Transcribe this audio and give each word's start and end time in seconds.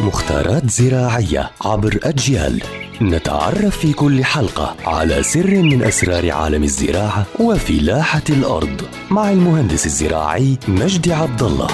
مختارات 0.00 0.70
زراعية 0.70 1.50
عبر 1.64 1.98
أجيال. 2.02 2.62
نتعرف 3.02 3.78
في 3.78 3.92
كل 3.92 4.24
حلقة 4.24 4.76
على 4.86 5.22
سر 5.22 5.62
من 5.62 5.82
أسرار 5.82 6.30
عالم 6.30 6.62
الزراعة 6.62 7.26
وفلاحة 7.40 8.22
الأرض 8.30 8.82
مع 9.10 9.30
المهندس 9.30 9.86
الزراعي 9.86 10.58
مجدي 10.68 11.12
عبد 11.12 11.42
الله 11.42 11.66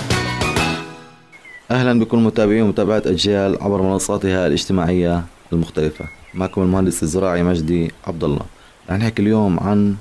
أهلا 1.71 2.01
بكل 2.01 2.19
متابعين 2.19 2.63
ومتابعة 2.63 3.03
أجيال 3.07 3.63
عبر 3.63 3.83
منصاتها 3.83 4.47
الاجتماعية 4.47 5.25
المختلفة. 5.53 6.05
معكم 6.35 6.63
المهندس 6.63 7.03
الزراعي 7.03 7.43
مجدي 7.43 7.91
عبد 8.07 8.25
الله 8.25 8.47
رح 8.91 8.97
نحكي 8.97 9.23
اليوم 9.23 9.61
عن 9.61 9.97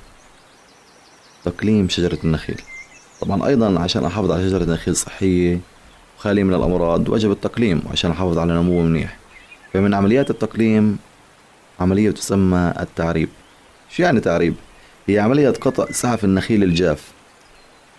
تقليم 1.44 1.88
شجرة 1.88 2.18
النخيل. 2.24 2.60
طبعا 3.20 3.46
أيضا 3.46 3.80
عشان 3.80 4.04
أحافظ 4.04 4.30
على 4.30 4.48
شجرة 4.48 4.64
النخيل 4.64 4.96
صحية 4.96 5.60
وخالية 6.18 6.42
من 6.42 6.54
الأمراض 6.54 7.08
وجب 7.08 7.30
التقليم 7.30 7.82
عشان 7.92 8.10
أحافظ 8.10 8.38
على 8.38 8.52
نموه 8.52 8.82
منيح. 8.82 9.16
فمن 9.72 9.94
عمليات 9.94 10.30
التقليم 10.30 10.98
عملية 11.80 12.10
تسمى 12.10 12.74
التعريب. 12.80 13.28
شو 13.90 14.02
يعني 14.02 14.20
تعريب؟ 14.20 14.54
هي 15.06 15.18
عملية 15.18 15.50
قطع 15.50 15.86
سعف 15.90 16.24
النخيل 16.24 16.62
الجاف. 16.62 17.12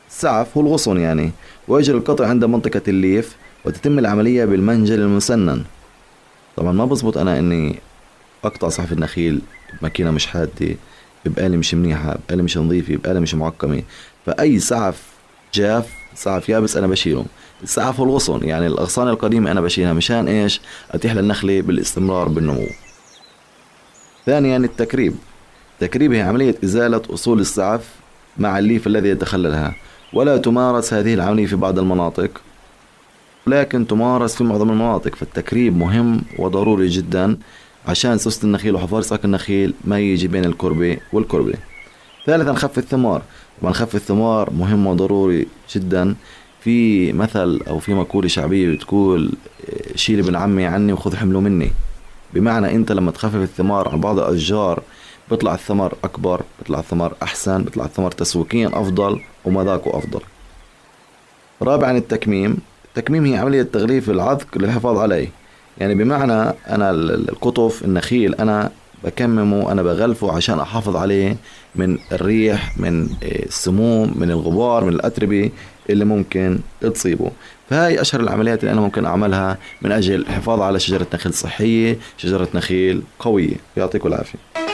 السعف 0.09 0.57
هو 0.57 0.61
الغصن 0.61 0.99
يعني 0.99 1.31
ويجري 1.67 1.97
القطع 1.97 2.27
عند 2.27 2.45
منطقة 2.45 2.81
الليف 2.87 3.35
وتتم 3.65 3.99
العملية 3.99 4.45
بالمنجل 4.45 4.99
المسنن. 4.99 5.63
طبعا 6.57 6.71
ما 6.71 6.85
بزبط 6.85 7.17
أنا 7.17 7.39
إني 7.39 7.75
أقطع 8.43 8.69
سعف 8.69 8.93
النخيل 8.93 9.41
بماكينة 9.79 10.11
مش 10.11 10.25
حادة 10.25 10.75
بآلة 11.25 11.57
مش 11.57 11.73
منيحة 11.73 12.17
بآلة 12.29 12.43
مش 12.43 12.57
نظيفة 12.57 12.95
بآلة 12.95 13.19
مش 13.19 13.35
معقمة. 13.35 13.83
فأي 14.25 14.59
سعف 14.59 15.03
جاف 15.53 15.98
سعف 16.15 16.49
يابس 16.49 16.77
أنا 16.77 16.87
بشيله 16.87 17.25
السعف 17.63 17.99
هو 17.99 18.05
الغصن 18.05 18.43
يعني 18.43 18.67
الأغصان 18.67 19.07
القديمة 19.07 19.51
أنا 19.51 19.61
بشيلها 19.61 19.93
مشان 19.93 20.27
إيش؟ 20.27 20.61
أتيح 20.91 21.13
للنخلة 21.13 21.61
بالاستمرار 21.61 22.27
بالنمو. 22.27 22.67
ثانيا 24.25 24.57
التكريب. 24.57 25.15
التكريب 25.73 26.13
هي 26.13 26.21
عملية 26.21 26.55
إزالة 26.63 27.01
أصول 27.13 27.39
السعف 27.39 27.89
مع 28.37 28.59
الليف 28.59 28.87
الذي 28.87 29.09
يتخللها. 29.09 29.75
ولا 30.13 30.37
تمارس 30.37 30.93
هذه 30.93 31.13
العملية 31.13 31.45
في 31.45 31.55
بعض 31.55 31.79
المناطق. 31.79 32.41
لكن 33.47 33.87
تمارس 33.87 34.35
في 34.35 34.43
معظم 34.43 34.69
المناطق 34.69 35.15
فالتكريب 35.15 35.77
مهم 35.77 36.21
وضروري 36.39 36.87
جدا 36.87 37.37
عشان 37.87 38.17
سوسة 38.17 38.45
النخيل 38.45 38.75
وحفار 38.75 39.01
ساق 39.01 39.19
النخيل 39.25 39.73
ما 39.83 39.99
يجي 39.99 40.27
بين 40.27 40.45
الكربة 40.45 40.97
والكربة. 41.13 41.53
ثالثا 42.29 42.53
خف 42.53 42.77
الثمار. 42.77 43.21
طبعا 43.61 43.73
خف 43.73 43.95
الثمار 43.95 44.49
مهم 44.53 44.87
وضروري 44.87 45.47
جدا. 45.75 46.15
في 46.63 47.11
مثل 47.13 47.61
أو 47.67 47.79
في 47.79 47.93
مقولة 47.93 48.27
شعبية 48.27 48.75
بتقول 48.75 49.31
شيل 49.95 50.19
ابن 50.19 50.35
عمي 50.35 50.65
عني 50.65 50.93
وخذ 50.93 51.15
حمله 51.15 51.39
مني. 51.39 51.71
بمعنى 52.33 52.75
أنت 52.75 52.91
لما 52.91 53.11
تخفف 53.11 53.35
الثمار 53.35 53.89
عن 53.89 53.99
بعض 53.99 54.19
الأشجار 54.19 54.81
بيطلع 55.29 55.53
الثمر 55.53 55.93
أكبر 56.03 56.41
بيطلع 56.59 56.79
الثمر 56.79 57.13
أحسن 57.23 57.63
بيطلع 57.63 57.85
الثمر 57.85 58.11
تسويقيا 58.11 58.67
أفضل 58.67 59.21
ومذاقه 59.45 59.97
أفضل. 59.97 60.21
رابعا 61.61 61.97
التكميم. 61.97 62.57
التكميم 62.85 63.25
هي 63.25 63.37
عملية 63.37 63.63
تغليف 63.63 64.09
العذق 64.09 64.57
للحفاظ 64.57 64.97
عليه. 64.97 65.29
يعني 65.77 65.95
بمعنى 65.95 66.53
أنا 66.69 66.91
القطف 66.91 67.83
النخيل 67.83 68.35
أنا 68.35 68.71
بكممه. 69.03 69.71
أنا 69.71 69.83
بغلفه 69.83 70.31
عشان 70.31 70.59
أحافظ 70.59 70.95
عليه 70.95 71.37
من 71.75 71.97
الريح 72.11 72.77
من 72.77 73.09
السموم 73.23 74.13
من 74.15 74.31
الغبار 74.31 74.83
من 74.83 74.93
الأتربة 74.93 75.51
اللي 75.89 76.05
ممكن 76.05 76.59
تصيبه. 76.81 77.31
فهاي 77.69 78.01
أشهر 78.01 78.21
العمليات 78.21 78.59
اللي 78.59 78.71
أنا 78.71 78.81
ممكن 78.81 79.05
أعملها 79.05 79.57
من 79.81 79.91
أجل 79.91 80.15
الحفاظ 80.15 80.61
على 80.61 80.79
شجرة 80.79 81.07
نخيل 81.13 81.33
صحية 81.33 81.97
شجرة 82.17 82.47
نخيل 82.53 83.01
قوية. 83.19 83.55
يعطيكم 83.77 84.07
العافية. 84.07 84.68